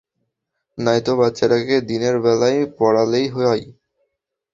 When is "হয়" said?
3.35-3.63